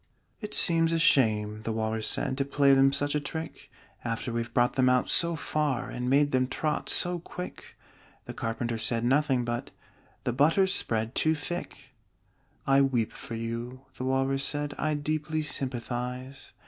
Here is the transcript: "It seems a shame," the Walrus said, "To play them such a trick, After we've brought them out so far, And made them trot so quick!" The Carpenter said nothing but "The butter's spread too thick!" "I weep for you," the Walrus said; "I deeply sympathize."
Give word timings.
"It 0.39 0.55
seems 0.55 0.93
a 0.93 0.97
shame," 0.97 1.61
the 1.61 1.71
Walrus 1.71 2.07
said, 2.07 2.35
"To 2.39 2.43
play 2.43 2.73
them 2.73 2.91
such 2.91 3.13
a 3.13 3.19
trick, 3.19 3.69
After 4.03 4.33
we've 4.33 4.51
brought 4.51 4.73
them 4.73 4.89
out 4.89 5.09
so 5.09 5.35
far, 5.35 5.91
And 5.91 6.09
made 6.09 6.31
them 6.31 6.47
trot 6.47 6.89
so 6.89 7.19
quick!" 7.19 7.77
The 8.25 8.33
Carpenter 8.33 8.79
said 8.79 9.05
nothing 9.05 9.45
but 9.45 9.69
"The 10.23 10.33
butter's 10.33 10.73
spread 10.73 11.13
too 11.13 11.35
thick!" 11.35 11.93
"I 12.65 12.81
weep 12.81 13.11
for 13.13 13.35
you," 13.35 13.81
the 13.99 14.05
Walrus 14.05 14.43
said; 14.43 14.73
"I 14.79 14.95
deeply 14.95 15.43
sympathize." 15.43 16.51